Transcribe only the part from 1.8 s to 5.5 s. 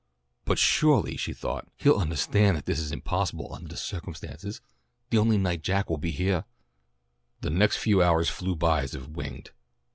undahstand that that is impossible undah the circumstances the only